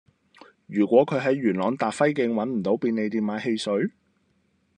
[0.65, 3.91] 如果佢喺元朗達輝徑搵唔到便利店買汽水